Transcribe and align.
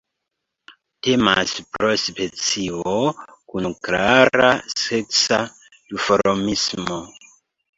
Temas 1.07 1.51
pro 1.75 1.91
specio 2.03 2.95
kun 3.51 3.69
klara 3.89 4.49
seksa 4.87 5.41
duformismo. 5.93 6.99